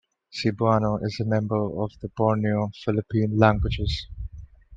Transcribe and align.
Cebuano 0.33 0.97
is 1.03 1.19
a 1.19 1.25
member 1.25 1.63
of 1.79 1.91
the 2.01 2.09
Borneo-Philippine 2.17 3.37
languages. 3.37 4.07